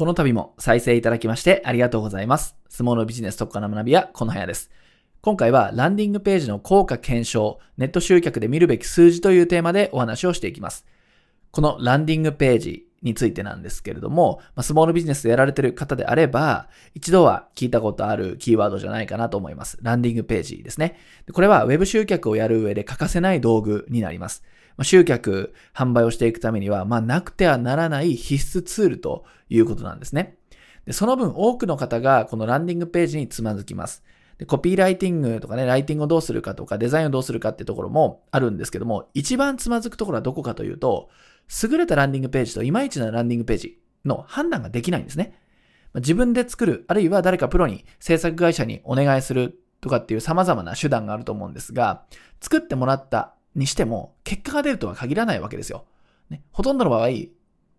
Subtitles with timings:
[0.00, 2.56] この度も再生いただきましてありがとうございます。
[2.70, 4.70] 相撲のビジネス特化の学びはこの部屋です。
[5.20, 10.86] 今回はランディングページの効果検証、ネット集客で見るべき数字というテーマでお話をしていきます。
[11.50, 19.76] このランディングページについてなんですけれども、まあ、スモールビジネスでやられている方であれば、一度は聞いたことあるキーワードじゃないかなと思います。
[19.82, 20.96] ランディングページですね。
[21.30, 24.44] これは Web 集客をやる上で欠かせない道具になります。
[24.80, 30.38] ま、集客、販売をしていくためには、まあ、なくてはならない必須ツールということなんですね。
[30.86, 34.02] でその分多くの方がこのランディングページにつまずきます。
[34.38, 41.10] でコピーライティングとかね、ライティングをどうするかとか、デザインをどうするかってところもあるんですけども、一番つまずくところはどこかというと、
[41.62, 45.38] 優れたランディングページといまいちなランディングページの判断ができないんですね。
[45.96, 52.04] 自分で作る、あるいは誰かプロに制作会社にお願いするとかっていう様々な手段があると思うんですが、
[52.40, 55.84] 作ってもらったにしても結果が出るとは限らないわけですよ。
[56.28, 57.08] ね、ほとんどの場合、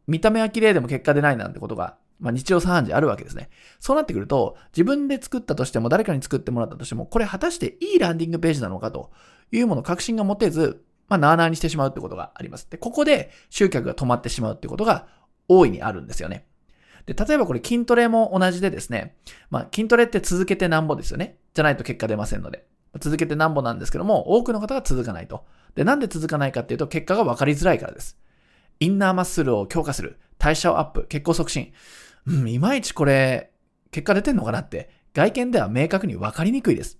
[0.08, 3.50] 見た目は綺麗でも結果出ないなんてことが、まあ、日常茶飯事あるわけですね。
[3.80, 9.12] そうなってくると、自分で作ったとしても、誰かに作ってもらったとしても、これ果たしていいランディングページなのかと
[9.52, 12.70] いうもの確信が持てず、まあ、なーなーにしてしまうってことがあります。
[12.70, 15.08] で、ここで集客が止まってしまうってことが
[15.48, 16.46] 大いにあるんですよね。
[17.06, 19.16] で、例えばこれ筋トレも同じでですね、
[19.50, 21.38] まあ、筋トレって続けてなんぼですよね。
[21.54, 22.66] じゃないと結果出ませんので。
[23.00, 25.46] 続けてなんぼなんですけども、多くの方が続かないと。
[25.76, 28.18] で、なんで続かないかっていうと、結果が分かりづらいからです。
[28.80, 31.72] インナーマッスルを強化する、代謝をアップ、血行促進。
[32.26, 33.52] うん、いまいちこれ、
[33.92, 36.98] 結果出てんのかなって、外見では明確に分かりにくいです。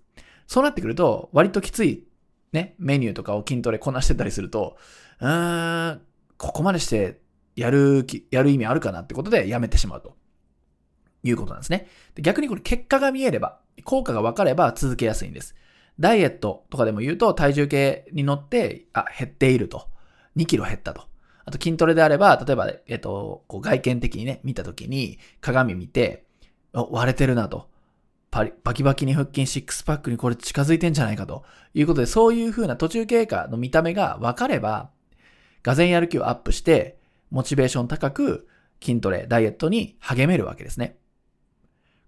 [0.48, 2.06] そうなってくると、割ときつい、
[2.54, 4.78] ね、メニューとかを筋トレこなしてたりすると、
[5.20, 6.02] うーん、
[6.38, 7.20] ここまでして
[7.56, 10.16] やる、やる意味あるかなってことでやめてしまうと。
[11.24, 11.88] いうことなんですね。
[12.16, 15.56] で逆にこれ結果が見えれば、効果が分かれば続けやすいんです。
[16.00, 19.88] ダイエットとかでも言うと体重計に乗って、あ、減っていると。
[20.38, 21.04] 2キロ減ったと。
[21.46, 26.26] あと筋トレであれば、例えば、えっと、こう外見的にね、見たときに鏡見て、
[26.74, 27.70] 割れてるなと。
[28.30, 34.90] パリ、バキバキに腹筋シックスパックにこれ近づいてんじゃないかということで、そういう風な途中経過の見た目が分かれば、
[35.64, 36.98] がぜんやる気をアップして、
[37.30, 38.48] モチベーション高く
[38.82, 40.98] 筋トレ、ダイエットに励めるわけですね。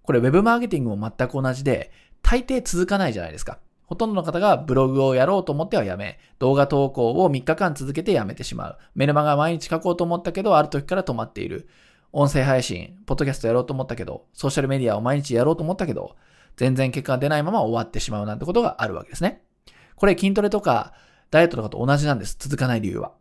[0.02, 1.92] これ Web マーケティングも全く同じで、
[2.22, 3.60] 大抵続かないじゃないですか。
[3.94, 8.78] ほとんどの方がブログをやろうと思ってはやめ、動画投稿を3日間続けてやめてしまう。
[8.96, 11.70] メルマガ毎日書こうと思ったけど、ある時から止まっている。
[12.12, 16.16] 音声配信、ポッドキャストやろうと思ったけど、ソーシャルメディアを毎日やろうと思ったけど、
[16.58, 19.44] 全然結果が出ないまま終わってしまうなんてことがあるわけですね。
[19.96, 20.94] これ筋トレとか
[21.30, 22.36] ダイエットとかと同じなんです。
[22.40, 23.12] 続かない理由は。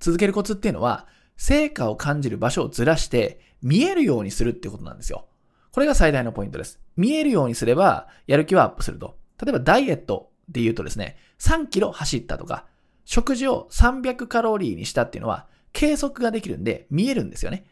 [0.00, 5.26] 続けるコツっていうのは、成果を感じる場所をずらして、見えるようにするってことなんですよ。
[5.72, 6.80] これが最大のポイントです。
[6.96, 9.21] 見えるようにすれば、やる気はアップすると。
[9.40, 12.66] 例えばダイエットで言うとですね、3キロ走ったとか、
[13.04, 17.64] 食事を300カロリーにしたっていうのは、計測ができるんで見えるんですよね。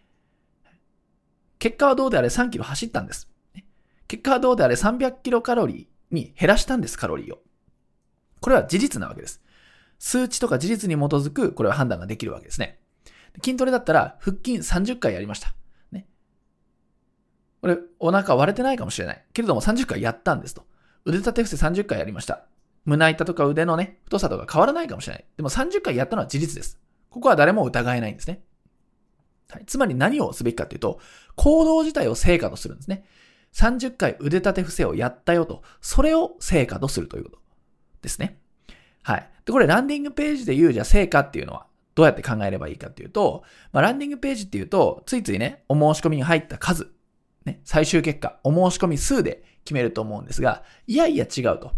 [1.58, 3.28] 結果はどうであれ3キロ走ったんです。
[4.08, 7.38] 結果はどうであれ300キロカロリーに減らしたんです、カロリーを。
[8.40, 9.42] これは事実なわけです。
[9.98, 12.80] 数値とか事実に基づく、これは判断ができるわけですね。
[13.44, 15.54] 筋トレだったら、腹筋30回やりました。
[15.92, 16.08] ね。
[17.60, 19.24] これ、お腹割れてないかもしれない。
[19.32, 20.64] けれども30回やったんですと。
[21.04, 22.46] 腕立て伏せ30回やりました。
[22.84, 25.24] 胸板とか腕のね、太さとか変わらないかもしれない。
[25.36, 26.80] でも30回やったのは事実です。
[27.10, 28.42] ここは誰も疑えないんですね。
[29.50, 31.00] はい、つまり何をすべきかというと、
[31.36, 33.04] 行動自体を成果とするんですね。
[33.52, 37.38] 30回腕立て伏せをやったよと、それを成果とするということ
[38.02, 38.38] ですね。
[39.02, 39.30] はい。
[39.44, 46.92] で、これランディングページで言うじゃ成果っていうのはどうやって考えればいいかっていうと、まあ、ランディングページっていうと、ついついね、お申し込みに入った数、
[47.44, 51.72] ね、最終結果、お申し込み数で決めると思うんですが、いやいや違うと。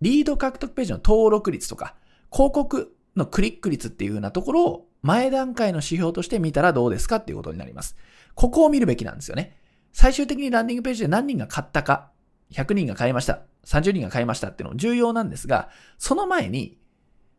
[0.00, 1.94] リード獲得ページの登録率とか、
[2.32, 7.96] 広告のクリック率っていう風なところを前段階の指標として見たらどうですかっていうことになります。
[8.34, 9.56] ここを見るべきなんですよね。
[9.92, 12.10] 最終的にランディングページで何人が買ったか、
[12.52, 16.78] 100人が買いました、30人が買いましたっていうのも重要なんですが、その前に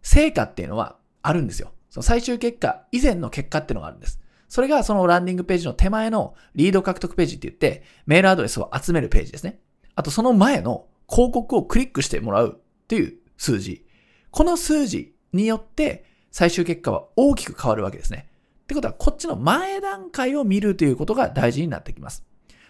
[0.02, 1.72] 成果っていうのはあるんですよ。
[1.90, 4.20] その最終結果、以前の結果っていうのがあるんです。
[4.50, 9.60] それがそのランディングページの手前のリード獲得ページって言って、メールアドレスを集めるページですね。
[9.98, 13.84] あとその前の広告をクリックしてもらうっていう数字。
[14.30, 18.30] この数字によって最終結果は大きく変わるわけですね。
[18.64, 22.24] ってことは、こっちの前段階を見るということが大事になってきます。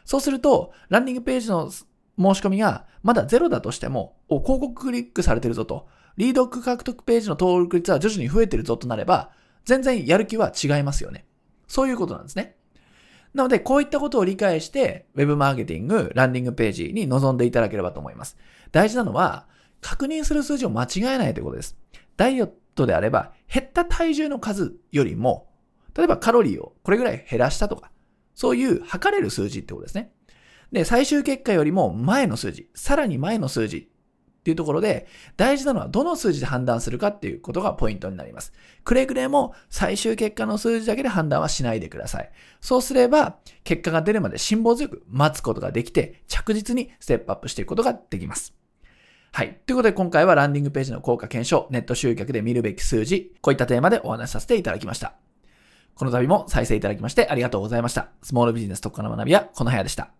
[0.05, 1.85] そうすると、ランディングページの申し
[2.17, 9.31] 込みがまだゼロだとしても、お、広告クリックされてるぞと、リードック獲得ページの登録率は徐々に増えてるぞとなれば、
[9.65, 11.25] 全然やる気は違いますよね。
[11.67, 12.56] そういうことなんですね。
[13.37, 18.35] なので、こういったことを理解して、Web マーケティング、ランディングページに臨んでいただければと思います。
[18.71, 19.45] 大事なのは、
[19.79, 21.77] 確認する数字を間違えないということです。
[22.17, 25.49] ダイエットであれば、減った体重の数よりも、
[25.95, 27.91] 例えばカロリーをこれぐらい減らしたとか、
[28.33, 30.11] そういう測れる数字ってことですね。
[30.71, 33.91] で、最終結果よりも前の数字、さらに前の数字
[34.47, 38.53] っていうところで、大事なのはどの数字で判断するかっていうことがポイントになります。
[38.85, 42.31] くれぐれも最終結果の数字だけで判断はしないでください。
[42.61, 48.53] そうすれば、結果が出るまで辛抱強く待つことができて、着実にステップアップしていくことができます。
[49.33, 49.59] はい。
[49.65, 55.15] ということで今回はランディングページの効果検証、ネット集客で見るべき数字、こういったテーマでお話しさせていただきました。
[55.95, 58.07] この度も再生いただきましてありがとうございました。
[58.23, 60.11] スモールビジネス特化の学びはこの部屋でした。